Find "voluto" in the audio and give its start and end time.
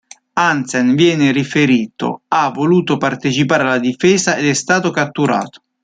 2.49-2.97